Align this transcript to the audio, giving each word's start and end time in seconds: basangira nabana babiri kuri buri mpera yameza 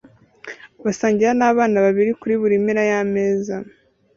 basangira 0.83 1.31
nabana 1.39 1.77
babiri 1.85 2.11
kuri 2.19 2.33
buri 2.41 2.55
mpera 2.63 2.83
yameza 2.91 3.55